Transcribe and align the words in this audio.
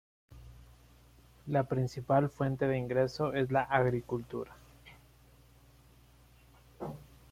La 1.45 1.65
principal 1.65 2.27
fuente 2.31 2.65
de 2.67 2.75
ingreso 2.79 3.33
es 3.33 3.51
la 3.51 3.61
agricultura. 3.61 4.51